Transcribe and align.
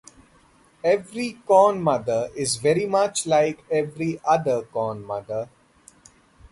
Every 0.83 1.33
corn 1.45 1.79
mother 1.83 2.29
is 2.35 2.55
very 2.55 2.87
much 2.87 3.27
like 3.27 3.63
every 3.69 4.19
other 4.25 4.63
corn 4.63 5.05
mother. 5.05 5.47